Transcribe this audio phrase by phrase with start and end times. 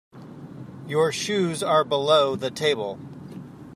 [0.87, 2.97] Your shoes are below the table.